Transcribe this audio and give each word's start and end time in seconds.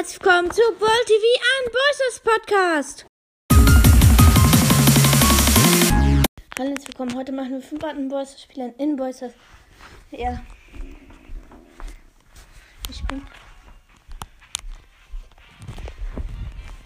herzlich 0.00 0.22
willkommen 0.22 0.50
zu 0.50 0.62
Ball 0.78 1.04
TV 1.04 1.24
an 1.50 1.72
Boysters 1.76 2.20
Podcast. 2.24 3.06
Hallo, 6.58 6.70
herzlich 6.70 6.88
willkommen. 6.88 7.14
Heute 7.14 7.32
machen 7.32 7.50
wir 7.50 7.60
5 7.60 7.84
Arten 7.84 8.08
Boysters 8.08 8.40
Spielen 8.40 8.74
in 8.76 8.96
Boysters. 8.96 9.34
Ja. 10.10 10.40
Ich 12.88 13.04
bin. 13.08 13.26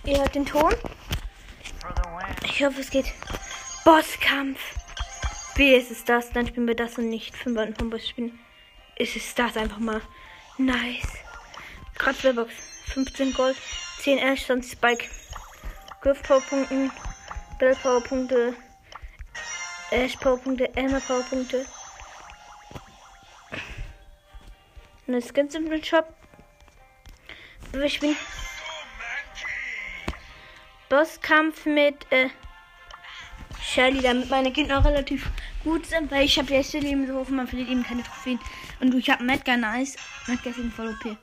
Ihr 0.06 0.18
hört 0.18 0.34
den 0.34 0.44
Ton? 0.44 0.74
Ich 2.42 2.64
hoffe, 2.64 2.80
es 2.80 2.90
geht. 2.90 3.06
Bosskampf. 3.84 4.58
Wie 5.54 5.72
ist 5.72 5.92
es 5.92 6.04
das? 6.04 6.30
Dann 6.30 6.48
spielen 6.48 6.66
wir 6.66 6.74
das 6.74 6.98
und 6.98 7.10
nicht 7.10 7.36
5 7.36 7.56
Arten 7.56 7.76
von 7.76 7.90
Boys 7.90 8.08
spielen. 8.08 8.36
Ist 8.96 9.14
es 9.14 9.36
das 9.36 9.56
einfach 9.56 9.78
mal. 9.78 10.00
Nice. 10.58 11.12
Kratzwerbox. 11.94 12.52
15 12.92 13.34
Gold, 13.34 13.56
10 14.00 14.18
Ash, 14.18 14.46
20 14.46 14.72
Spike. 14.72 15.08
Griff 16.00 16.22
Powerpunkten, 16.22 16.92
Bell 17.58 17.74
Powerpunkte, 17.76 18.54
Ash 19.90 20.16
Powerpunkte, 20.16 20.76
Elmer 20.76 21.00
Powerpunkte. 21.00 21.64
Das 25.06 25.32
ganz 25.32 25.54
im 25.54 25.82
Shop. 25.82 26.14
Wir 27.72 27.88
spielen 27.88 28.16
Bosskampf 30.88 31.66
mit 31.66 32.06
äh, 32.10 32.28
Shelly, 33.62 34.00
damit 34.00 34.30
meine 34.30 34.50
Gegner 34.50 34.84
relativ 34.84 35.30
gut 35.62 35.86
sind, 35.86 36.10
weil 36.10 36.24
ich 36.24 36.38
habe 36.38 36.52
ja 36.52 36.62
Shelly 36.62 36.92
im 36.92 37.10
Hof 37.12 37.28
und 37.28 37.36
man 37.36 37.48
verliert 37.48 37.70
eben 37.70 37.82
keine 37.82 38.02
Trophäen. 38.02 38.38
Und 38.80 38.94
ich 38.94 39.10
habe 39.10 39.24
Medgar 39.24 39.56
nice. 39.56 39.96
Medgar 40.26 40.56
ist 40.56 40.74
voll 40.74 40.88
OP. 40.88 41.16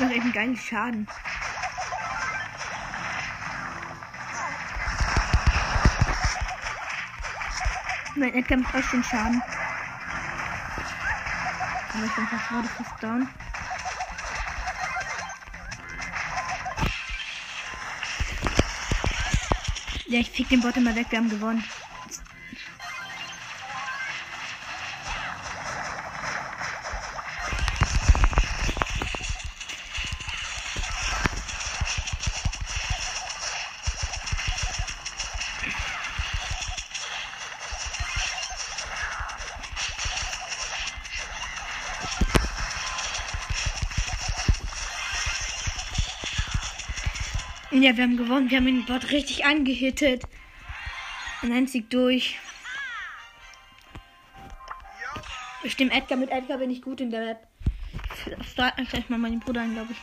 Ich 0.00 0.06
mache 0.06 0.14
eben 0.14 0.32
geilen 0.32 0.56
Schaden. 0.56 1.06
Mein 8.14 8.32
Edgar 8.32 8.58
macht 8.60 8.74
auch 8.74 8.90
den 8.92 9.04
Schaden. 9.04 9.42
Aber 11.92 12.04
ich 12.06 12.14
bin 12.14 12.26
fast 12.28 12.48
gerade 12.48 12.68
fast 12.68 13.02
down. 13.02 13.28
Ja, 20.06 20.20
ich 20.20 20.30
fick 20.30 20.48
den 20.48 20.62
Bot 20.62 20.78
immer 20.78 20.96
weg, 20.96 21.08
wir 21.10 21.18
haben 21.18 21.28
gewonnen. 21.28 21.62
Ja, 47.90 47.96
wir 47.96 48.04
haben 48.04 48.16
gewonnen. 48.16 48.48
Wir 48.48 48.58
haben 48.58 48.66
den 48.66 48.86
Bot 48.86 49.10
richtig 49.10 49.44
angehittet. 49.44 50.22
Und 51.42 51.50
ein 51.50 51.66
Sieg 51.66 51.90
durch. 51.90 52.38
Ich 55.64 55.72
stimme 55.72 55.90
Edgar. 55.90 56.16
Mit 56.16 56.30
Edgar 56.30 56.58
bin 56.58 56.70
ich 56.70 56.82
gut 56.82 57.00
in 57.00 57.10
der 57.10 57.24
Map. 57.24 57.48
Ich 58.38 58.48
starte 58.48 58.84
gleich 58.84 59.08
mal 59.08 59.18
meinen 59.18 59.40
Bruder 59.40 59.62
an, 59.62 59.74
glaube 59.74 59.90
ich. 59.90 59.98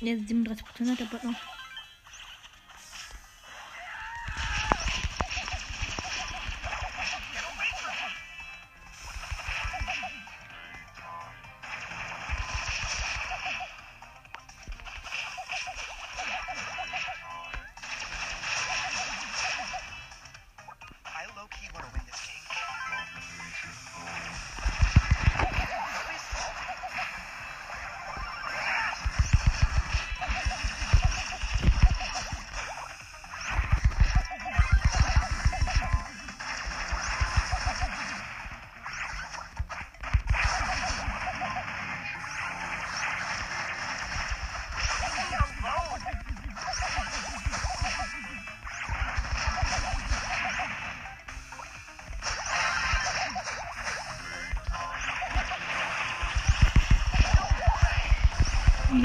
Ja, 0.00 0.12
37% 0.14 0.90
hat 0.90 1.00
der 1.00 1.04
Bot 1.06 1.24
noch. 1.24 1.55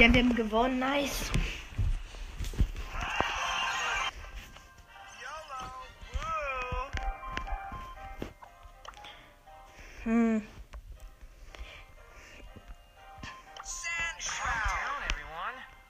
Ja, 0.01 0.11
wir 0.11 0.23
haben 0.23 0.33
gewonnen. 0.33 0.79
Nice. 0.79 1.31
Hm. 10.03 10.41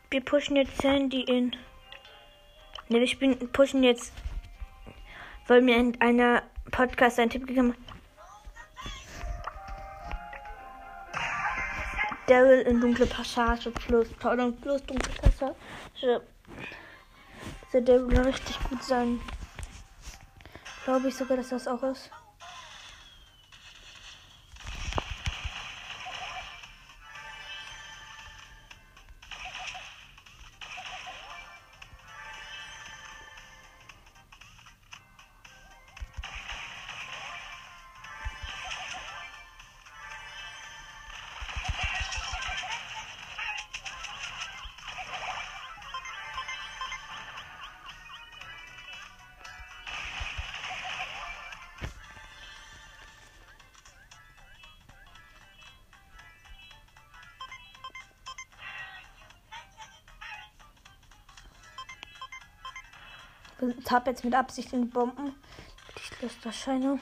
Wir 0.09 0.19
pushen 0.25 0.57
jetzt 0.57 0.81
Sandy 0.81 1.21
in. 1.21 1.55
Ne, 2.89 2.99
wir 2.99 3.07
spielen, 3.07 3.37
pushen 3.53 3.81
jetzt. 3.81 4.11
Weil 5.47 5.61
mir 5.61 5.93
einer 5.99 6.43
Podcast 6.69 7.17
einen 7.17 7.29
Tipp 7.29 7.47
gegeben 7.47 7.71
hat. 7.71 7.80
Daryl 12.27 12.61
in 12.61 12.79
dunkle 12.79 13.05
Passage 13.07 13.71
plus, 13.71 14.07
pardon, 14.19 14.55
plus 14.61 14.81
dunkle 14.83 15.13
Passage. 15.21 15.55
Der 17.73 17.81
Daryl 17.81 18.19
richtig 18.19 18.57
gut 18.69 18.83
sein. 18.83 19.19
Glaube 20.85 21.09
ich 21.09 21.15
sogar, 21.15 21.37
dass 21.37 21.49
das 21.49 21.67
auch 21.67 21.83
ist. 21.83 22.11
Habe 63.91 64.09
jetzt 64.09 64.23
mit 64.23 64.33
Absicht 64.33 64.73
in 64.73 64.83
die 64.83 64.87
Bomben. 64.87 65.35
Die 65.97 66.01
Schlusterscheinung. 66.01 66.99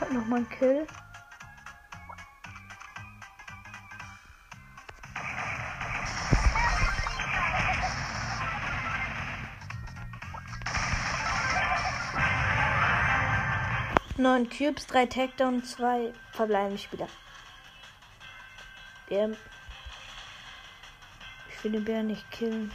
Hab 0.00 0.10
noch 0.12 0.26
mal 0.26 0.36
einen 0.36 0.48
Kill. 0.50 0.86
Neun 14.16 14.48
Cubes, 14.48 14.86
drei 14.86 15.06
Takedown, 15.06 15.64
zwei 15.64 16.12
verbleibende 16.32 16.78
Spieler. 16.78 17.08
Ich 19.08 19.18
will 21.64 21.72
den 21.72 21.84
Bär 21.84 22.02
nicht 22.02 22.30
killen. 22.30 22.70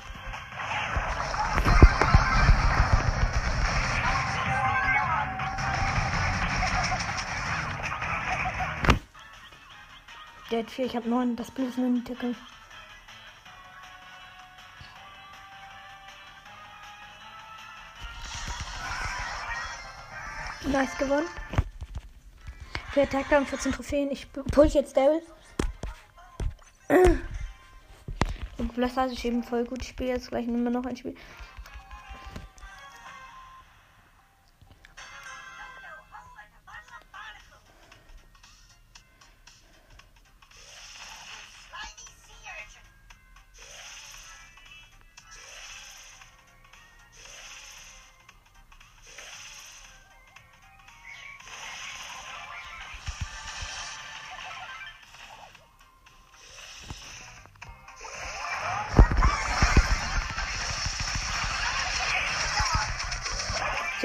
Der 10.51 10.63
hat 10.63 10.71
vier, 10.71 10.86
ich 10.86 10.95
habe 10.95 11.07
neun. 11.07 11.36
Das 11.36 11.51
Bild 11.51 11.69
ist 11.69 11.77
nur 11.77 11.88
ein 11.88 12.03
Ticket. 12.03 12.36
Nice 20.65 20.97
gewonnen. 20.97 21.27
Vier 22.94 23.07
und 23.38 23.47
14 23.47 23.71
Trophäen. 23.71 24.12
Ich 24.12 24.31
push 24.31 24.74
jetzt 24.74 24.97
Daryl. 24.97 25.21
Und 28.79 28.85
Blasters 28.85 29.11
ist 29.11 29.25
eben 29.25 29.43
voll 29.43 29.65
gut. 29.65 29.81
Ich 29.81 29.89
spiele 29.89 30.11
jetzt 30.11 30.29
gleich 30.29 30.47
nur 30.47 30.57
noch 30.57 30.85
ein 30.85 30.95
Spiel. 30.95 31.13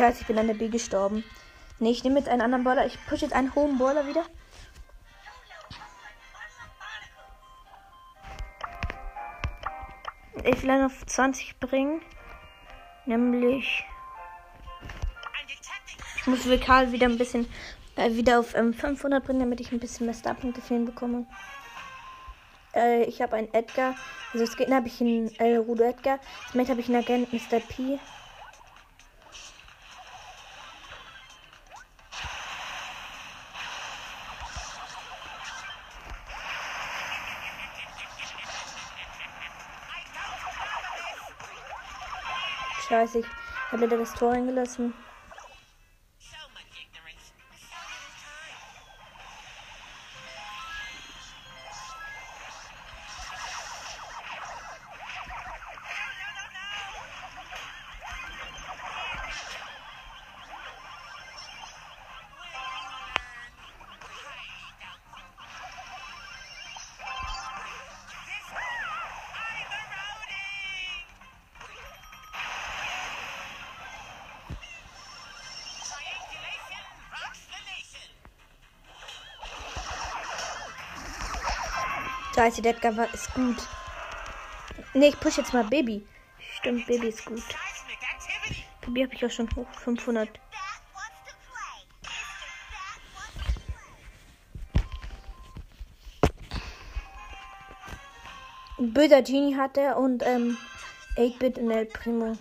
Scheiße, 0.04 0.20
ich 0.20 0.26
bin 0.26 0.36
an 0.38 0.48
der 0.48 0.52
B 0.52 0.68
gestorben. 0.68 1.24
Ne, 1.78 1.90
ich 1.90 2.04
nehme 2.04 2.18
jetzt 2.18 2.28
einen 2.28 2.42
anderen 2.42 2.62
Baller. 2.62 2.84
Ich 2.84 2.98
pushe 3.06 3.24
jetzt 3.24 3.32
einen 3.32 3.54
hohen 3.54 3.78
Baller 3.78 4.06
wieder. 4.06 4.22
Ich 10.44 10.62
will 10.62 10.70
einen 10.70 10.84
auf 10.84 11.06
20 11.06 11.58
bringen. 11.58 12.02
Nämlich. 13.06 13.82
Ich 16.16 16.26
muss 16.26 16.46
Vikal 16.50 16.92
wieder 16.92 17.06
ein 17.06 17.16
bisschen. 17.16 17.48
Äh, 17.96 18.10
wieder 18.10 18.40
auf 18.40 18.54
ähm, 18.54 18.74
500 18.74 19.24
bringen, 19.24 19.40
damit 19.40 19.62
ich 19.62 19.72
ein 19.72 19.80
bisschen 19.80 20.04
mehr 20.04 20.14
Starpunkte 20.14 20.60
für 20.60 20.74
ihn 20.74 20.84
bekomme. 20.84 21.24
Äh, 22.74 23.04
ich 23.04 23.22
habe 23.22 23.36
einen 23.36 23.54
Edgar. 23.54 23.94
Also, 24.34 24.44
das 24.44 24.54
Gegner 24.58 24.76
habe 24.76 24.88
ich 24.88 25.00
einen 25.00 25.34
El 25.38 25.60
Rudo 25.60 25.84
Edgar. 25.84 26.18
Das 26.44 26.54
Mate 26.54 26.72
habe 26.72 26.82
ich 26.82 26.88
einen 26.88 27.02
Agent 27.02 27.32
Mr. 27.32 27.60
P. 27.60 27.98
Scheiße, 43.04 43.18
ich 43.20 43.72
habe 43.72 43.82
leider 43.82 43.98
das 43.98 44.14
Tor 44.14 44.32
eingelassen. 44.32 44.94
Scheiße, 82.34 82.62
der 82.62 82.72
Edgar 82.74 82.96
war, 82.96 83.14
ist 83.14 83.32
gut. 83.32 83.56
Ne, 84.92 85.06
ich 85.06 85.20
push 85.20 85.36
jetzt 85.36 85.52
mal 85.52 85.62
Baby. 85.62 86.04
Stimmt, 86.58 86.84
Baby 86.86 87.08
ist 87.08 87.24
gut. 87.24 87.42
Baby 88.80 89.04
habe 89.04 89.14
ich 89.14 89.24
auch 89.24 89.30
schon 89.30 89.48
hoch 89.54 89.68
500. 89.84 90.28
Bat 90.32 90.40
wants 90.94 91.22
to 91.26 91.32
play. 91.46 91.84
Mr. 92.50 92.80
Bat 98.78 98.88
wants 98.88 98.94
Böser 98.94 99.22
Genie 99.22 99.56
hat 99.56 99.76
er 99.76 99.96
und 99.96 100.24
ähm, 100.26 100.58
8-Bit 101.16 101.58
in 101.58 101.70
El 101.70 101.86
Primo. 101.86 102.36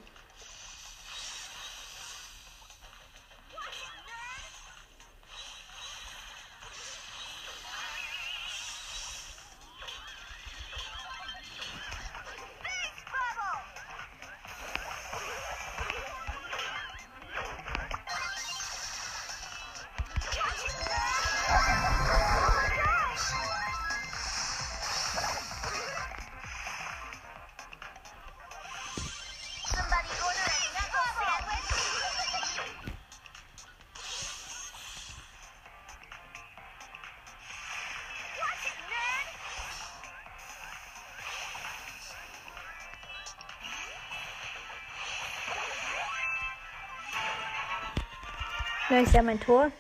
Da 48.94 49.00
ist 49.00 49.16
ja 49.16 49.24
mein 49.24 49.40
Tor. 49.40 49.72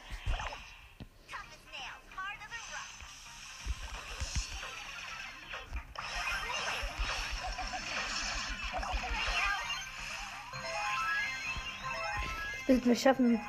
Das 12.66 12.68
müssen 12.68 12.86
wir 12.86 12.96
schaffen. 12.96 13.40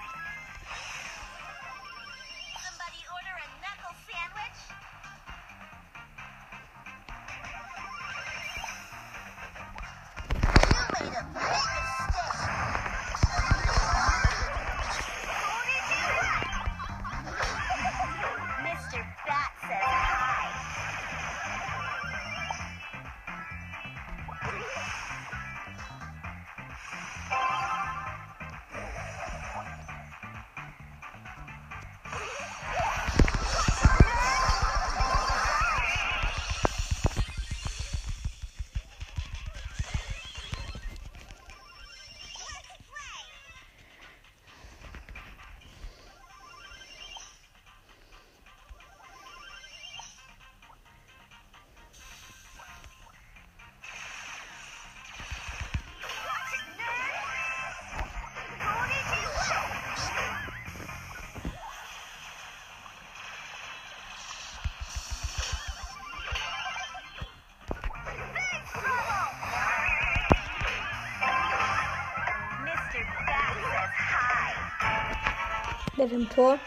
Ist 76.04 76.12
im 76.12 76.28
Tor. 76.28 76.58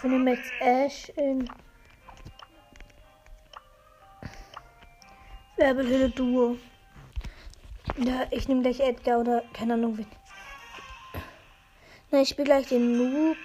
Wir 0.00 0.10
nehmen 0.10 0.28
jetzt 0.28 0.52
Ash 0.60 1.08
in 1.16 1.50
Werbehülle 5.56 6.08
Duo. 6.10 6.56
Ja, 7.96 8.26
ich 8.30 8.48
nehme 8.48 8.62
gleich 8.62 8.80
Edgar 8.80 9.18
oder 9.18 9.42
keine 9.52 9.74
Ahnung 9.74 9.98
wen. 9.98 10.06
Nein, 12.10 12.22
ich 12.22 12.28
spiele 12.28 12.46
gleich 12.46 12.68
den 12.68 12.96
Noob. 12.96 13.36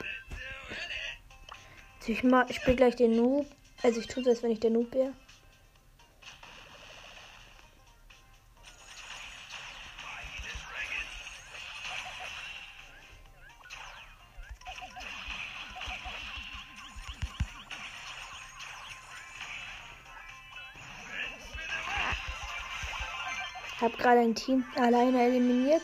Also 2.03 2.11
ich, 2.11 2.21
ma- 2.25 2.45
ich 2.49 2.57
spiele 2.57 2.75
gleich 2.75 2.97
den 2.97 3.15
Noob. 3.15 3.55
Also 3.81 3.97
ich 3.97 4.07
tue 4.07 4.25
als 4.27 4.43
wenn 4.43 4.51
ich 4.51 4.59
der 4.59 4.71
Noob 4.71 4.93
wäre. 4.93 5.13
Hab 23.79 23.99
gerade 23.99 24.21
ein 24.21 24.33
Team 24.33 24.65
alleine 24.75 25.21
eliminiert. 25.21 25.83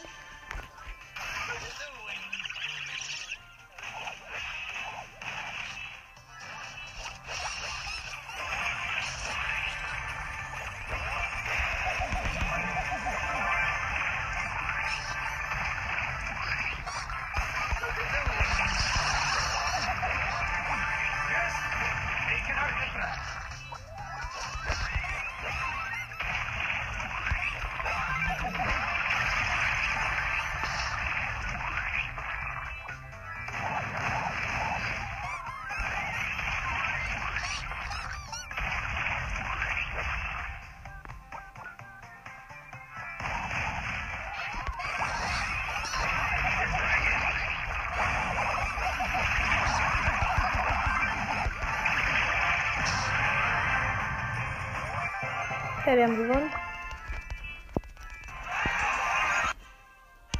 Ja, 55.90 55.96
wir 55.96 56.04
haben 56.04 56.18
gewonnen. 56.18 56.52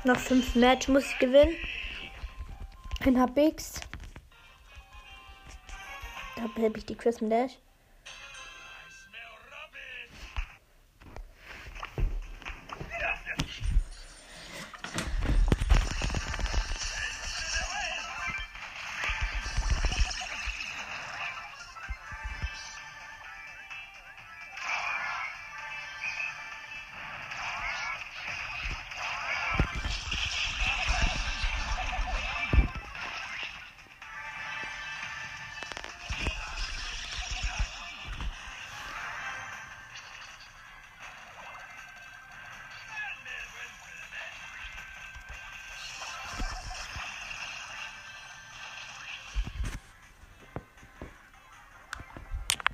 Noch 0.04 0.20
fünf 0.20 0.54
Match 0.54 0.88
muss 0.88 1.10
ich 1.10 1.18
gewinnen. 1.18 1.56
Ein 3.04 3.20
HBX. 3.20 3.82
Da 6.36 6.44
habe 6.44 6.78
ich 6.78 6.86
die 6.86 6.94
Christmas 6.94 7.30
Dash. 7.32 7.69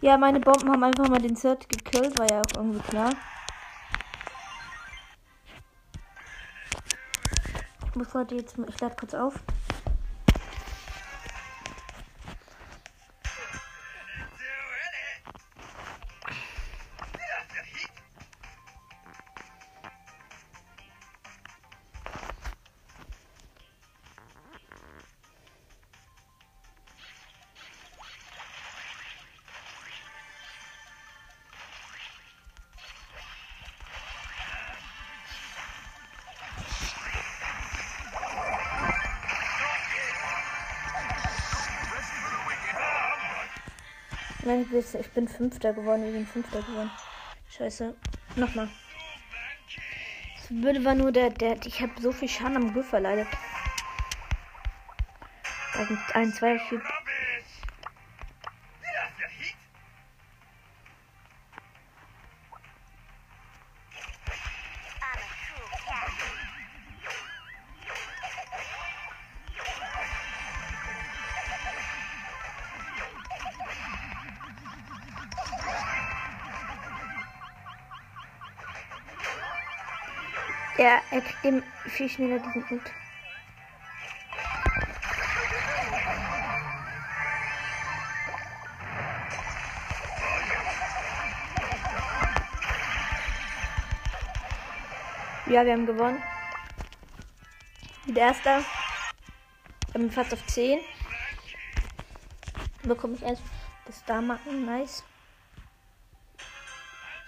Ja, 0.05 0.19
meine 0.19 0.39
Bomben 0.39 0.69
haben 0.69 0.83
einfach 0.83 1.09
mal 1.09 1.19
den 1.19 1.35
Zert 1.35 1.67
gekillt, 1.67 2.19
war 2.19 2.29
ja 2.29 2.41
auch 2.41 2.57
irgendwie 2.57 2.79
klar. 2.89 3.09
Ich 7.87 7.95
muss 7.95 8.13
heute 8.13 8.35
jetzt, 8.35 8.55
ich 8.69 8.79
lade 8.79 8.95
kurz 8.99 9.15
auf. 9.15 9.33
Nein, 44.55 44.63
ich 44.63 44.69
bin, 44.69 45.01
ich 45.01 45.11
bin 45.11 45.27
Fünfter 45.27 45.73
geworden. 45.73 46.05
Wir 46.05 46.13
sind 46.13 46.29
Fünfter 46.29 46.61
geworden. 46.61 46.89
Scheiße. 47.49 47.93
Nochmal. 48.37 48.69
Das 50.37 50.47
Blöde 50.47 50.85
war 50.85 50.95
nur 50.95 51.11
der, 51.11 51.29
der, 51.29 51.57
ich 51.65 51.81
habe 51.81 51.91
so 52.01 52.13
viel 52.13 52.29
Schaden 52.29 52.55
am 52.55 52.73
Griff 52.73 52.87
verleidet. 52.87 53.27
Da 55.73 55.85
sind 55.85 55.99
ein, 56.13 56.31
zwei, 56.31 56.57
vier. 56.57 56.81
Ja, 80.77 81.01
er 81.09 81.21
kriegt 81.21 81.43
dem 81.45 81.63
viel 81.85 82.09
schneller 82.09 82.39
diesen 82.39 82.65
Ult. 82.69 82.91
Ja, 95.47 95.63
wir 95.63 95.71
haben 95.71 95.85
gewonnen. 95.85 96.21
Mit 98.05 98.17
erster. 98.17 98.59
Wir 99.93 100.01
haben 100.01 100.11
fast 100.11 100.33
auf 100.33 100.45
10. 100.47 100.79
Bekomme 102.83 103.15
ich 103.15 103.21
erst 103.21 103.43
das 103.85 104.03
da 104.05 104.19
machen. 104.19 104.65
Nice. 104.65 105.05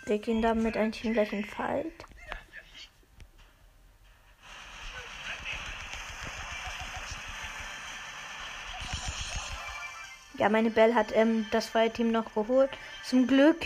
Wir 0.05 0.17
gehen 0.19 0.41
da 0.41 0.53
mit 0.53 0.75
einem 0.75 0.91
Team 0.91 1.13
gleich 1.13 1.31
in 1.31 1.45
Fight. 1.45 2.06
Ja, 10.37 10.49
meine 10.49 10.69
Bell 10.69 10.93
hat 10.93 11.07
ähm, 11.15 11.45
das 11.51 11.67
Fire-Team 11.67 12.11
noch 12.11 12.33
geholt. 12.33 12.69
Zum 13.03 13.27
Glück. 13.27 13.57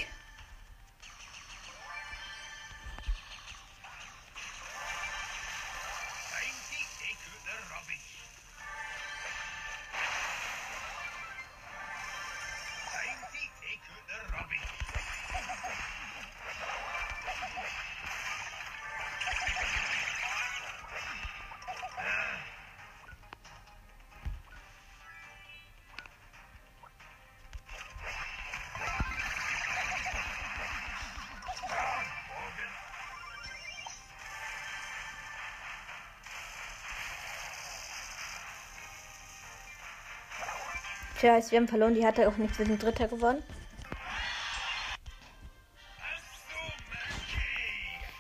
Tja, 41.22 41.40
wir 41.52 41.60
haben 41.60 41.68
verloren. 41.68 41.94
Die 41.94 42.04
hatte 42.04 42.28
auch 42.28 42.38
nichts. 42.38 42.58
Wir 42.58 42.66
sind 42.66 42.82
Dritter 42.82 43.08
geworden. 43.08 43.44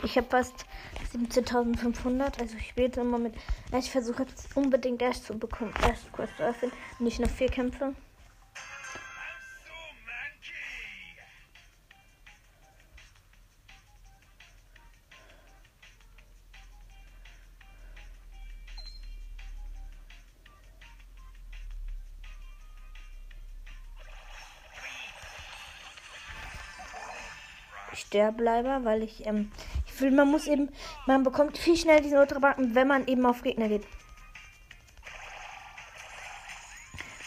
Ich 0.03 0.15
habe 0.17 0.27
fast 0.29 0.67
17.500. 1.11 2.39
Also 2.39 2.57
ich 2.57 2.69
spiele 2.69 2.91
immer 3.01 3.17
mit. 3.17 3.33
Ich 3.75 3.89
versuche 3.89 4.21
jetzt 4.21 4.55
unbedingt 4.55 5.01
erst 5.01 5.25
zu 5.25 5.35
bekommen. 5.35 5.73
Erst 5.81 6.13
Quest 6.13 6.37
zu 6.37 6.43
öffnen. 6.43 6.71
Nicht 6.99 7.19
noch 7.19 7.31
vier 7.31 7.49
Kämpfe. 7.49 7.95
Leider, 28.13 28.83
weil 28.83 29.03
ich, 29.03 29.25
ähm, 29.25 29.51
ich 29.87 30.01
will, 30.01 30.11
man 30.11 30.29
muss 30.29 30.47
eben, 30.47 30.69
man 31.07 31.23
bekommt 31.23 31.57
viel 31.57 31.77
schneller 31.77 32.01
diesen 32.01 32.17
Ultrabacken, 32.17 32.75
wenn 32.75 32.87
man 32.87 33.07
eben 33.07 33.25
auf 33.25 33.41
Gegner 33.41 33.69
geht. 33.69 33.85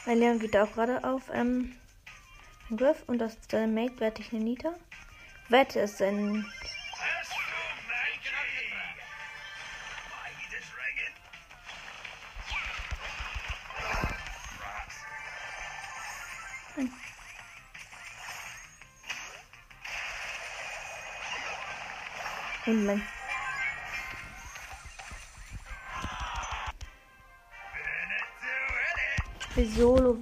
Mein 0.06 0.18
Leon 0.18 0.38
geht 0.38 0.56
auch 0.56 0.70
gerade 0.72 1.02
auf, 1.02 1.22
ähm, 1.32 1.74
Angriff 2.70 3.02
und 3.06 3.18
das 3.18 3.34
ist 3.34 3.52
der 3.52 3.66
Mate, 3.66 4.00
wette 4.00 4.20
ich 4.20 4.32
eine 4.32 4.44
Nita. 4.44 4.74
Wette 5.48 5.80
ist 5.80 6.02
ein, 6.02 6.44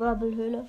bin 0.01 0.67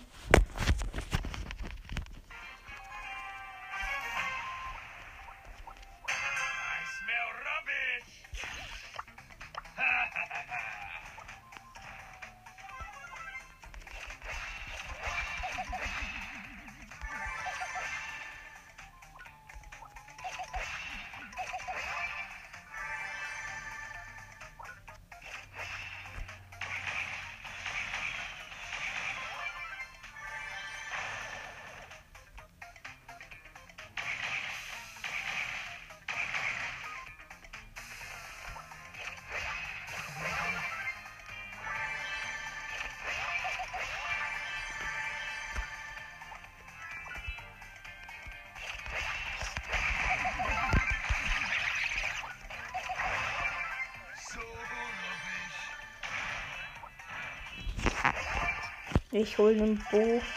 Ich 59.16 59.38
hole 59.38 59.54
einen 59.54 59.86
Bo, 59.88 60.28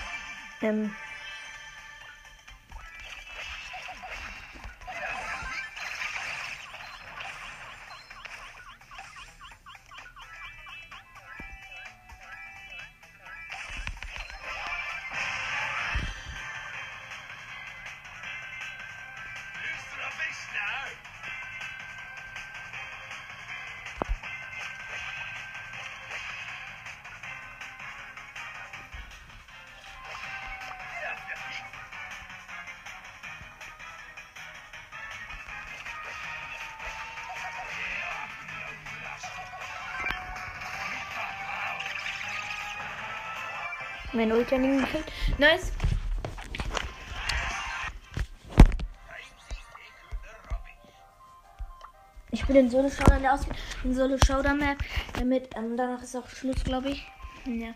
ähm, 0.60 0.98
Mein 44.16 44.32
Ultraining 44.32 44.80
machen. 44.80 45.04
Nice. 45.36 45.72
Ich 52.30 52.44
bin 52.46 52.56
in 52.56 52.70
so 52.70 52.78
eine 52.78 52.90
Showdown 52.90 53.20
der 53.20 53.34
Ausgabe, 53.34 53.56
in 53.84 53.94
so 53.94 54.02
Solo 54.02 54.18
Showdown 54.24 54.58
Map, 54.58 54.78
damit 55.18 55.50
ähm, 55.54 55.76
danach 55.76 56.02
ist 56.02 56.16
auch 56.16 56.28
Schluss, 56.28 56.64
glaube 56.64 56.90
ich. 56.90 57.06
Ja. 57.44 57.74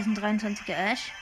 Ist 0.00 0.06
ein 0.06 0.38
23er 0.40 0.72
Ash. 0.72 1.12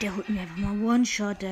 Der 0.00 0.14
holt 0.14 0.28
mir 0.28 0.42
einfach 0.42 0.56
mal 0.56 0.94
One-Shot. 0.94 1.42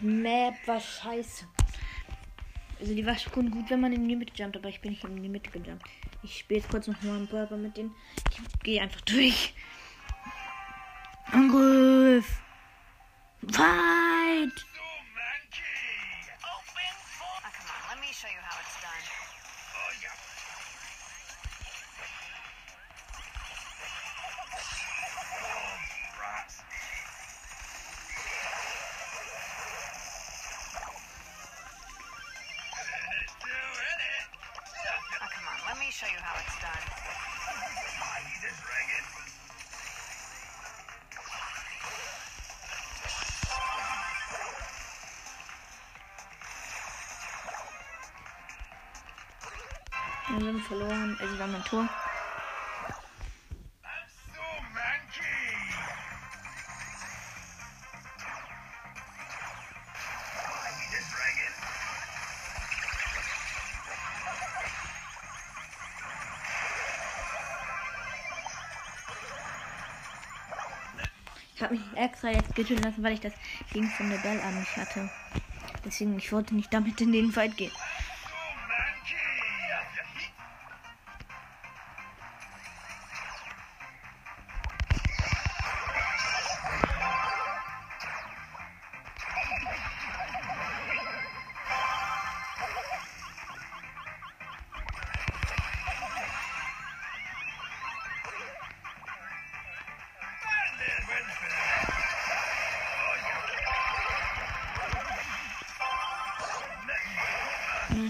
Die 0.00 0.04
Map 0.04 0.54
war 0.66 0.80
scheiße. 0.80 1.46
Also 2.80 2.94
die 2.94 3.06
war 3.06 3.16
schon 3.16 3.50
gut, 3.50 3.70
wenn 3.70 3.80
man 3.80 3.92
in 3.92 4.06
die 4.08 4.16
Mitte 4.16 4.32
jumpt, 4.34 4.56
aber 4.56 4.68
ich 4.68 4.80
bin 4.80 4.90
nicht 4.90 5.04
in 5.04 5.22
die 5.22 5.28
Mitte 5.28 5.50
gejumpt. 5.50 5.86
Ich 6.22 6.38
spiele 6.38 6.60
jetzt 6.60 6.70
kurz 6.70 6.86
noch 6.88 7.00
mal 7.02 7.16
einen 7.16 7.28
Burger 7.28 7.56
mit 7.56 7.76
denen. 7.76 7.94
Ich 8.30 8.60
gehe 8.62 8.82
einfach 8.82 9.00
durch. 9.02 9.54
Wir 50.38 50.48
haben 50.48 50.60
verloren. 50.60 51.16
Also 51.18 51.38
wir 51.38 51.44
haben 51.44 51.54
ein 51.54 51.64
Tor. 51.64 51.88
Ich 71.54 71.62
habe 71.62 71.74
mich 71.74 71.82
extra 71.96 72.28
jetzt 72.28 72.54
getötet 72.54 72.84
lassen, 72.84 73.02
weil 73.02 73.14
ich 73.14 73.20
das 73.20 73.32
Ding 73.74 73.88
von 73.88 74.10
der 74.10 74.18
Bell 74.18 74.38
an 74.42 74.58
mich 74.60 74.76
hatte. 74.76 75.08
Deswegen, 75.82 76.18
ich 76.18 76.30
wollte 76.30 76.54
nicht 76.54 76.72
damit 76.74 77.00
in 77.00 77.12
den 77.12 77.32
Fight 77.32 77.56
gehen. 77.56 77.72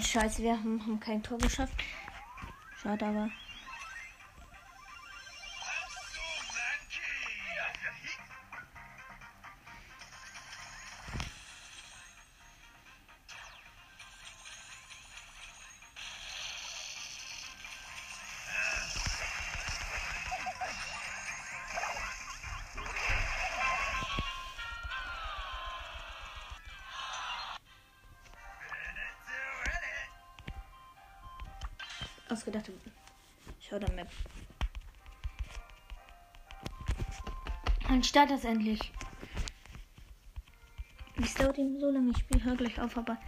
Scheiße, 0.03 0.43
wir 0.43 0.53
haben, 0.59 0.81
haben 0.83 1.01
kein 1.01 1.23
Tor 1.23 1.39
geschafft. 1.39 1.75
Schade, 2.83 3.07
aber. 3.07 3.31
Ausgedachte 32.47 32.73
Showdown 33.61 33.97
Map. 33.97 34.09
Dann 37.89 38.05
start 38.05 38.31
das 38.31 38.45
endlich. 38.45 38.79
Es 41.21 41.35
dauert 41.35 41.59
eben 41.59 41.81
so 41.81 41.91
lange. 41.91 42.13
Ich 42.13 42.19
spiele 42.19 42.57
gleich 42.57 42.81
auf, 42.81 42.97
aber. 42.97 43.19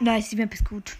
Nice, 0.00 0.30
die 0.30 0.36
Map 0.36 0.52
ist 0.52 0.68
gut. 0.68 0.96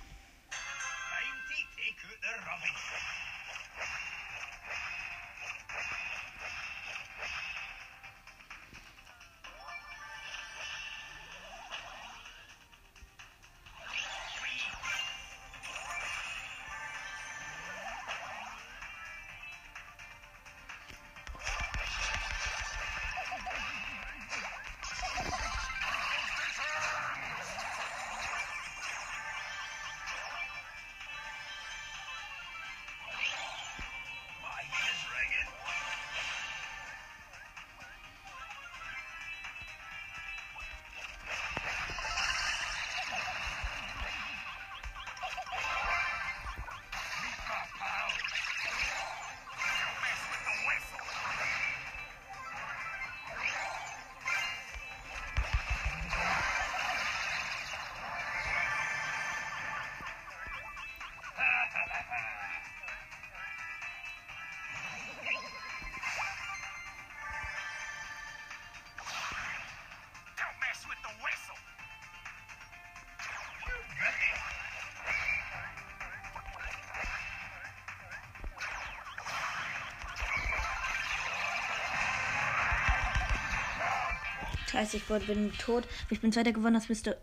Scheiße, 84.70 84.98
ich 84.98 85.04
bin 85.04 85.52
tot. 85.58 85.84
Ich 86.10 86.20
bin 86.20 86.32
zweiter 86.32 86.52
gewonnen, 86.52 86.74
das 86.74 86.88
müsste. 86.88 87.20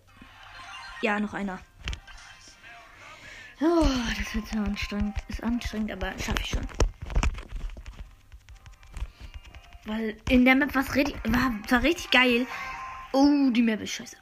Ja, 1.02 1.20
noch 1.20 1.34
einer. 1.34 1.60
Oh, 3.62 3.88
das 4.18 4.36
wird 4.36 4.48
so 4.48 4.58
anstrengend. 4.60 5.16
Ist 5.30 5.44
anstrengend, 5.44 5.92
aber 5.92 6.12
schaffe 6.20 6.42
ich 6.42 6.50
schon. 6.50 6.68
Weil 9.86 10.18
in 10.30 10.44
der 10.44 10.56
Map 10.56 10.76
war's 10.76 10.94
richtig, 10.96 11.16
war, 11.24 11.54
war 11.70 11.84
richtig 11.84 12.12
geil. 12.12 12.46
Oh, 13.14 13.50
die 13.52 13.62
Map 13.62 13.80
ist 13.80 13.92
scheiße. 13.92 14.18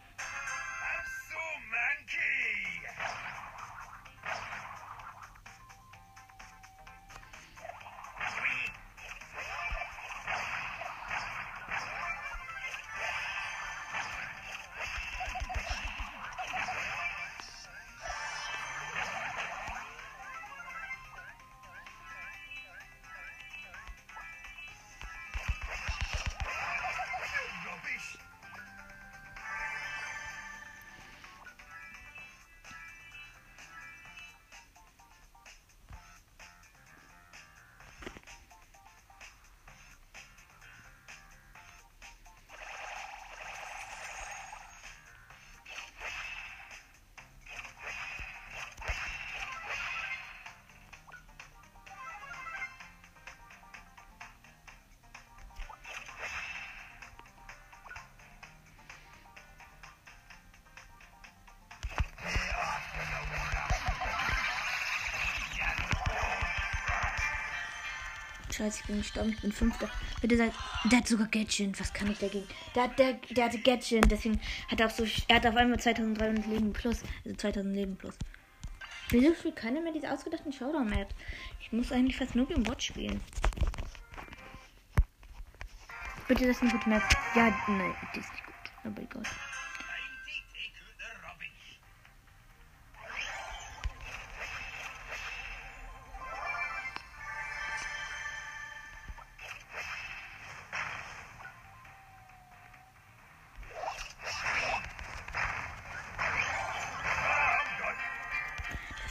Scheiße, 68.56 68.80
ich 68.82 68.86
bin 68.88 68.98
gestorben, 69.00 69.32
ich 69.32 69.42
bin 69.42 69.52
fünfter. 69.52 69.90
Bitte 70.22 70.38
seid. 70.38 70.54
Der 70.86 71.00
hat 71.00 71.08
sogar 71.08 71.28
Gatchen. 71.28 71.78
Was 71.78 71.92
kann 71.92 72.10
ich 72.12 72.18
dagegen? 72.20 72.48
Der, 72.74 72.84
hat- 72.84 72.98
der, 73.00 73.14
der 73.14 73.46
hatte 73.46 73.60
Gatchen, 73.60 74.02
deswegen 74.08 74.40
hat 74.70 74.80
er 74.80 74.88
auch 74.88 74.92
so. 74.92 75.06
Er 75.28 75.36
hat 75.38 75.46
auf 75.48 75.56
einmal 75.56 75.80
2300 75.80 76.46
Leben 76.48 76.72
plus. 76.72 77.02
Also 77.26 77.36
2000 77.36 77.76
Leben 77.76 77.96
plus. 77.98 78.16
Wieso 79.10 79.34
spielt 79.36 79.56
keiner 79.58 79.82
mehr 79.82 79.92
diese 79.92 80.12
ausgedachten 80.12 80.54
Showdown-Map? 80.54 81.10
Ich 81.60 81.72
muss 81.72 81.92
eigentlich 81.92 82.16
fast 82.18 82.36
nur 82.36 82.50
im 82.50 82.66
Watch 82.68 82.88
spielen. 82.88 83.20
Bitte, 86.28 86.48
das 86.48 86.58
ist 86.58 86.64
eine 86.64 86.72
gute 86.72 86.90
Map. 86.90 87.04
Ja, 87.36 87.54
nein, 87.68 87.94
die 88.16 88.20
ist 88.20 88.32
nicht 88.32 88.46
gut. 88.46 88.56
Aber 88.84 89.02
egal. 89.02 89.24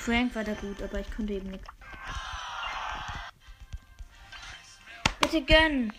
Frank 0.04 0.34
war 0.34 0.44
da 0.44 0.52
gut, 0.52 0.82
aber 0.82 1.00
ich 1.00 1.10
konnte 1.16 1.32
eben 1.32 1.50
nichts. 1.50 1.66
Bitte 5.18 5.42
gönn! 5.42 5.92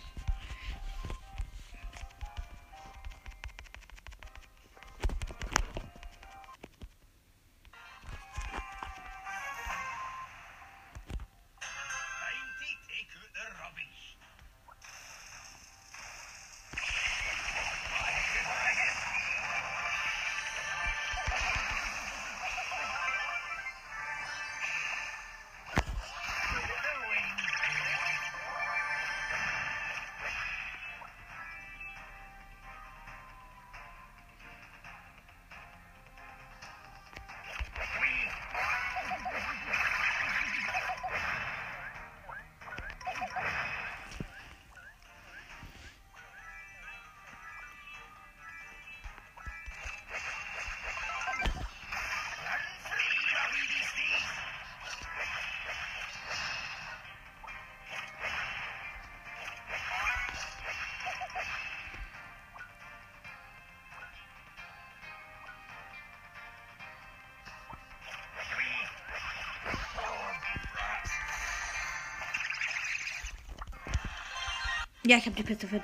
Ja, 75.07 75.17
ich 75.17 75.25
habe 75.27 75.35
die 75.35 75.43
Piste 75.43 75.67
fit. 75.67 75.83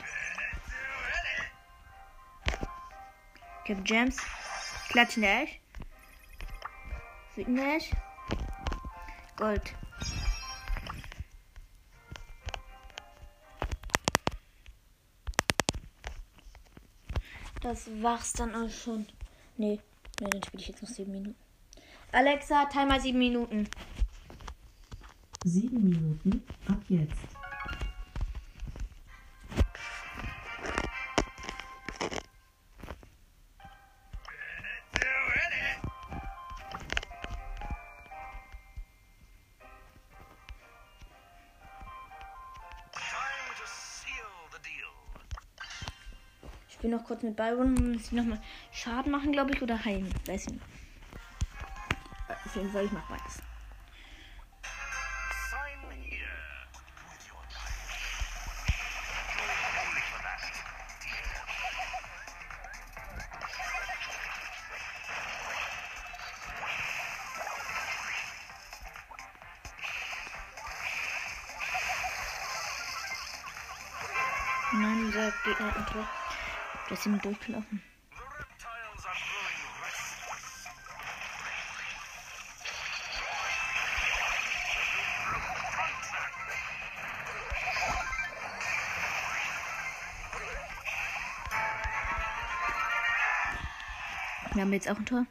Ich 3.63 3.69
habe 3.69 3.81
Gems. 3.83 4.17
Klatschen 4.89 5.21
Ash. 5.21 5.59
Siegen 7.35 7.59
Ash. 7.59 7.91
Gold. 9.37 9.75
Das 17.61 17.87
war's 18.01 18.33
dann 18.33 18.55
auch 18.55 18.71
schon. 18.71 19.05
Nee, 19.55 19.79
nee, 20.19 20.29
dann 20.31 20.41
spiele 20.43 20.63
ich 20.63 20.69
jetzt 20.69 20.81
noch 20.81 20.89
sieben 20.89 21.11
Minuten. 21.11 21.35
Alexa, 22.11 22.65
Timer 22.65 22.99
sieben 22.99 23.19
Minuten. 23.19 23.69
Sieben 25.45 25.89
Minuten 25.89 26.43
ab 26.67 26.81
jetzt. 26.89 27.40
Kurz 47.11 47.23
mit 47.23 47.35
Byron 47.35 47.77
und 47.77 47.95
ich 47.95 48.13
nochmal 48.13 48.39
Schaden 48.71 49.11
machen, 49.11 49.33
glaube 49.33 49.51
ich, 49.51 49.61
oder 49.61 49.83
heilen. 49.83 50.07
Weiß 50.25 50.43
ich 50.43 50.53
nicht. 50.53 50.63
Äh, 52.29 52.33
Auf 52.45 52.55
jeden 52.55 52.71
Fall, 52.71 52.85
ich 52.85 52.91
mach 52.93 53.09
beides. 53.09 53.41
Nein, 74.73 75.07
dieser 75.07 75.33
Gegner 75.43 75.67
hat 75.67 75.75
ein 75.75 75.85
Tor. 75.87 76.07
Der 76.91 76.97
ist 76.97 77.05
durchgelaufen. 77.23 77.81
Wir 94.53 94.61
haben 94.61 94.73
jetzt 94.73 94.89
auch 94.89 94.97
ein 94.97 95.05
Tor. 95.05 95.25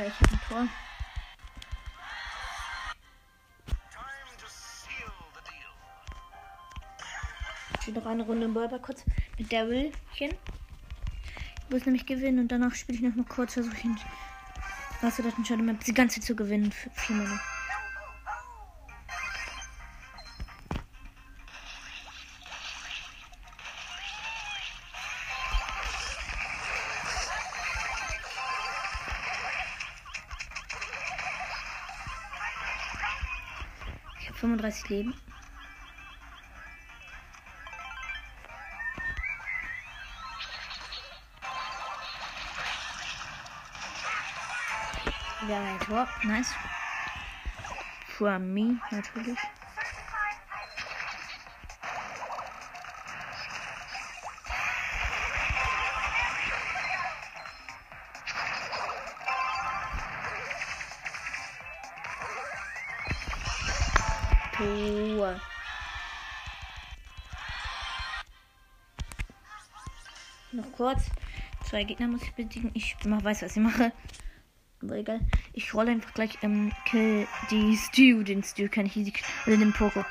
Ja, 0.00 0.06
ich 0.06 0.14
habe 0.14 0.32
ein 0.32 0.40
Tor. 0.48 0.68
Ich 7.74 7.82
spiele 7.82 8.00
noch 8.00 8.06
eine 8.06 8.22
Runde 8.22 8.46
im 8.46 8.54
Ball 8.54 8.80
kurz 8.80 9.04
mit 9.36 9.52
Darylchen. 9.52 9.92
Ich 10.20 11.70
muss 11.70 11.84
nämlich 11.84 12.06
gewinnen 12.06 12.38
und 12.38 12.48
danach 12.48 12.74
spiele 12.74 12.96
ich 12.96 13.04
noch 13.04 13.14
mal 13.14 13.26
kurz, 13.26 13.54
versuche 13.54 13.76
ich. 13.76 13.84
Was 15.02 15.16
du 15.16 15.22
das 15.22 15.34
entscheiden, 15.34 15.66
Map 15.66 15.84
die 15.84 15.92
ganze 15.92 16.20
Zeit 16.20 16.24
zu 16.28 16.34
gewinnen. 16.34 16.72
Für 16.72 16.88
vier 16.90 17.16
Minuten. 17.16 17.40
35 34.40 34.88
Leben. 34.88 35.14
Haben 45.40 45.66
ein 45.66 45.80
Tor. 45.80 46.08
Nice. 46.22 46.54
From 48.16 48.54
me, 48.54 48.78
natürlich. 48.90 49.38
Kurz. 70.80 71.02
Zwei 71.68 71.84
Gegner 71.84 72.08
muss 72.08 72.22
ich 72.22 72.32
besiegen. 72.32 72.70
Ich 72.72 72.96
weiß, 73.04 73.42
was 73.42 73.54
ich 73.54 73.62
mache. 73.62 73.92
Aber 74.82 74.96
egal. 74.96 75.20
Ich 75.52 75.74
rolle 75.74 75.90
einfach 75.90 76.14
gleich 76.14 76.38
ähm, 76.40 76.72
kill 76.86 77.28
die 77.50 77.76
Stew. 77.76 78.22
Den 78.22 78.42
Stew 78.42 78.68
kann 78.70 78.86
ich 78.86 78.96
easy. 78.96 79.12
Oder 79.46 79.58
den 79.58 79.74
Poco. 79.74 80.06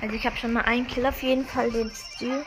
Also 0.00 0.14
ich 0.14 0.26
habe 0.26 0.36
schon 0.36 0.52
mal 0.52 0.62
einen 0.62 0.86
Kill 0.86 1.06
auf 1.06 1.22
jeden 1.22 1.46
Fall, 1.46 1.70
den 1.70 1.90
Stew. 1.90 2.42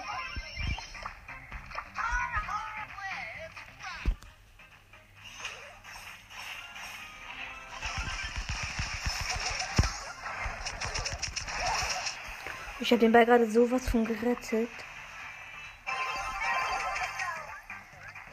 Ich 12.81 12.91
habe 12.91 12.99
den 12.99 13.11
Ball 13.11 13.25
gerade 13.25 13.49
sowas 13.49 13.89
von 13.89 14.05
gerettet. 14.05 14.69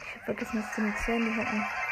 Ich 0.01 0.15
habe 0.15 0.25
vergessen, 0.25 0.61
dass 0.61 0.75
die 0.75 0.81
eine 0.81 0.95
Zähne 0.95 1.35
hatten. 1.35 1.86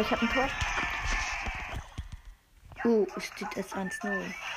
ich 0.00 0.10
habe 0.10 0.22
ein 0.22 0.30
Tor. 0.30 0.48
Uh, 2.84 3.06
es 3.16 3.26
steht 3.26 3.56
es 3.56 3.72
1-0. 3.74 4.49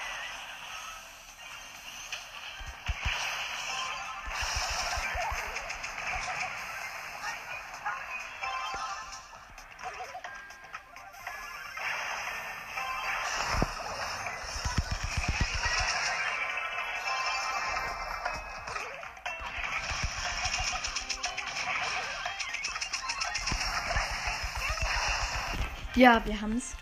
Ja, 26.04 26.22
wir 26.26 26.41
haben's. 26.41 26.76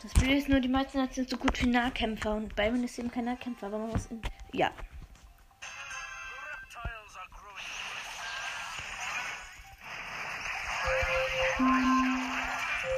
Das 0.00 0.14
Blöde 0.14 0.36
ist 0.36 0.48
nur, 0.48 0.60
die 0.60 0.68
meisten 0.68 1.04
sind 1.10 1.28
so 1.28 1.36
gut 1.36 1.60
wie 1.60 1.66
Nahkämpfer 1.66 2.36
und 2.36 2.54
Byron 2.54 2.84
ist 2.84 2.96
eben 2.96 3.10
kein 3.10 3.24
Nahkämpfer, 3.24 3.66
aber 3.66 3.78
man 3.78 3.90
muss 3.90 4.08
ihn. 4.12 4.22
Ja. 4.52 4.70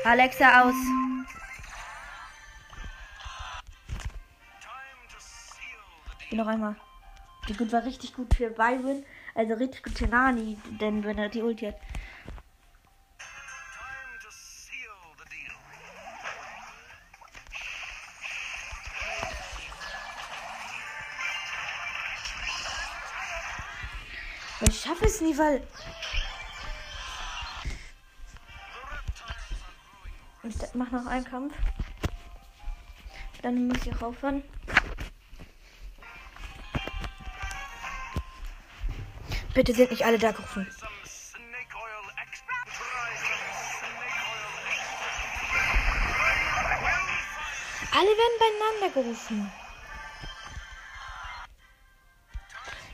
Alexa 0.05 0.65
aus. 0.65 0.75
Hier 6.35 6.43
noch 6.43 6.51
einmal. 6.51 6.75
Die 7.49 7.55
gut 7.55 7.71
war 7.71 7.85
richtig 7.85 8.13
gut 8.13 8.35
für 8.35 8.51
Byron, 8.51 9.05
also 9.37 9.55
richtig 9.55 9.85
gut 9.85 9.97
für 9.97 10.09
Nani, 10.09 10.59
denn 10.81 11.05
wenn 11.05 11.17
er 11.17 11.29
die 11.29 11.43
Ulti 11.43 11.67
hat. 11.67 11.77
Ich 24.63 24.81
schaffe 24.81 25.05
es 25.05 25.21
nie, 25.21 25.39
weil. 25.39 25.65
Ich 30.43 30.57
mach 30.75 30.91
noch 30.91 31.07
einen 31.07 31.25
Kampf. 31.25 31.55
Dann 33.43 33.69
muss 33.69 33.87
ich 33.87 33.95
auch 33.95 34.03
aufhören. 34.03 34.43
Bitte 39.55 39.73
sind 39.73 39.93
nicht 39.93 40.05
alle 40.05 40.19
da 40.19 40.33
gerufen. 40.33 40.67
Alle 47.93 48.09
werden 48.09 48.39
beieinander 48.41 49.01
gerufen. 49.01 49.53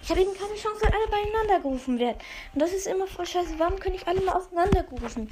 Ich 0.02 0.10
habe 0.10 0.20
eben 0.20 0.34
keine 0.34 0.54
Chance, 0.54 0.82
weil 0.82 0.92
alle 0.92 1.08
beieinander 1.08 1.60
gerufen 1.60 1.98
werden. 1.98 2.18
Und 2.52 2.60
das 2.60 2.72
ist 2.72 2.86
immer 2.86 3.06
voll 3.06 3.24
scheiße. 3.24 3.58
Warum 3.58 3.78
können 3.78 3.94
nicht 3.94 4.06
alle 4.06 4.20
mal 4.20 4.34
auseinander 4.34 4.82
gerufen 4.82 5.30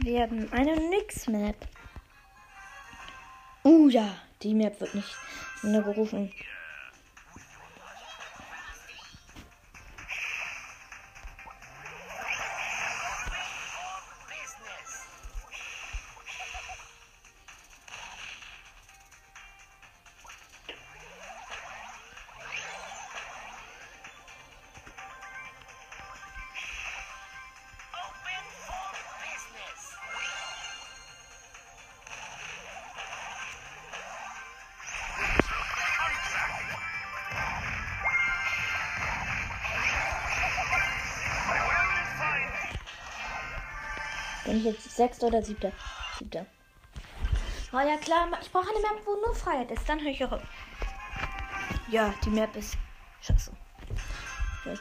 werden? 0.00 0.52
Eine 0.52 0.76
Nix-Map. 0.76 1.56
Uh 3.64 3.88
ja, 3.88 4.14
die 4.42 4.52
Map 4.52 4.78
wird 4.80 4.94
nicht 4.94 5.16
gerufen. 5.62 6.32
Bin 44.56 44.64
ich 44.64 44.72
jetzt 44.72 44.96
sechster 44.96 45.26
oder 45.26 45.42
siebter? 45.42 45.70
Siebter. 46.18 46.46
Oh 47.74 47.78
ja 47.78 47.98
klar, 47.98 48.26
ich 48.40 48.50
brauche 48.50 48.70
eine 48.70 48.80
Map, 48.80 49.04
wo 49.04 49.14
nur 49.16 49.34
Freiheit 49.34 49.70
ist. 49.70 49.86
Dann 49.86 50.00
höre 50.00 50.12
ich 50.12 50.24
auch 50.24 50.32
auf. 50.32 50.42
Ja, 51.90 52.14
die 52.24 52.30
Map 52.30 52.56
ist 52.56 52.78
scheiße. 53.20 53.52
Ja. 54.64 54.74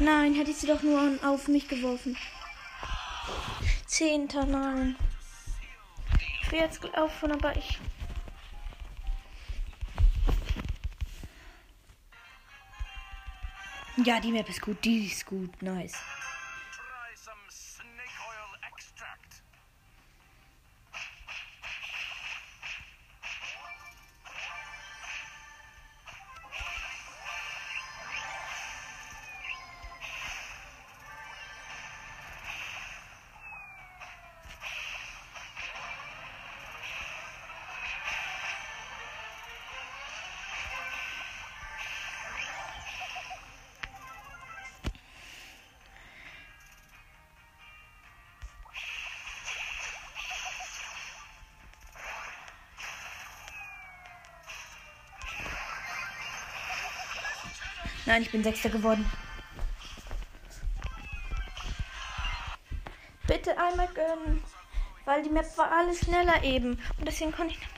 Nein, 0.00 0.32
hätte 0.32 0.52
ich 0.52 0.56
sie 0.56 0.68
doch 0.68 0.82
nur 0.82 1.18
auf 1.22 1.48
mich 1.48 1.68
geworfen. 1.68 2.16
Zehnter, 3.86 4.46
nein. 4.46 4.96
Will 6.50 6.58
jetzt 6.58 6.82
laufen, 6.82 7.30
aber 7.30 7.56
ich. 7.56 7.78
Ja, 14.04 14.18
die 14.18 14.32
Map 14.32 14.48
ist 14.48 14.60
gut, 14.60 14.84
die 14.84 15.06
ist 15.06 15.26
gut, 15.26 15.62
nice. 15.62 15.96
Nein, 58.10 58.22
ich 58.22 58.32
bin 58.32 58.42
Sechster 58.42 58.70
geworden. 58.70 59.08
Bitte 63.28 63.56
einmal 63.56 63.86
gönnen. 63.94 64.42
Weil 65.04 65.22
die 65.22 65.30
Map 65.30 65.46
war 65.56 65.70
alles 65.70 66.00
schneller 66.00 66.42
eben. 66.42 66.70
Und 66.98 67.06
deswegen 67.06 67.30
konnte 67.30 67.54
ich. 67.54 67.69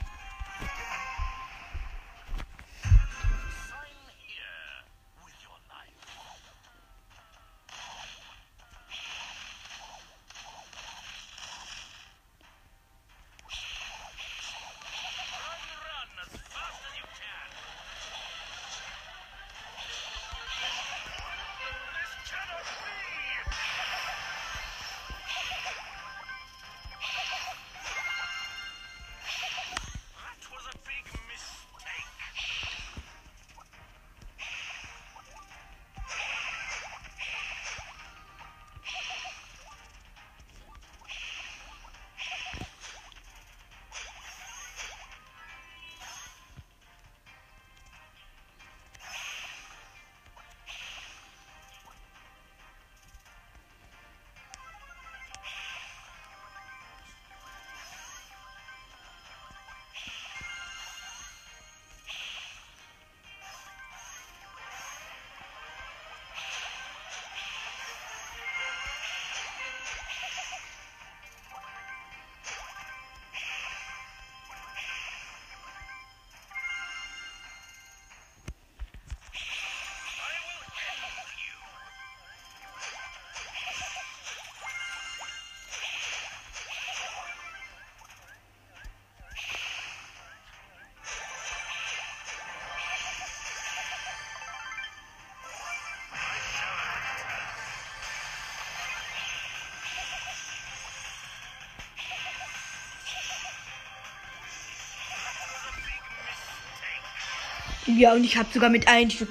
Ja, 107.96 108.14
und 108.14 108.24
ich 108.24 108.36
habe 108.36 108.48
sogar 108.52 108.70
mit 108.70 108.88
einem 108.88 109.10
Stück 109.10 109.30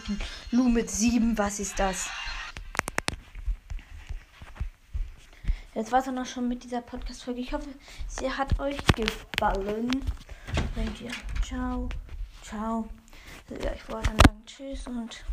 Lu 0.51 0.69
mit 0.69 0.89
sieben. 0.89 1.37
Was 1.37 1.59
ist 1.59 1.79
das? 1.79 2.09
Jetzt 5.73 5.91
war 5.91 5.99
es 5.99 6.05
dann 6.05 6.17
auch 6.17 6.25
schon 6.25 6.47
mit 6.47 6.63
dieser 6.63 6.81
Podcast-Folge. 6.81 7.41
Ich 7.41 7.53
hoffe, 7.53 7.69
sie 8.07 8.29
hat 8.29 8.59
euch 8.59 8.77
gefallen. 8.95 9.89
Wenn 10.75 11.05
ihr. 11.05 11.11
Ciao. 11.43 11.89
Ciao. 12.43 12.87
Ja, 13.49 13.71
ich 13.73 13.89
wollte 13.89 14.09
dann 14.09 14.17
sagen 14.25 14.43
Tschüss 14.45 14.87
und 14.87 15.23